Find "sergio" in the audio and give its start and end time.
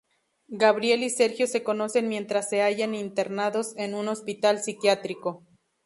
1.11-1.45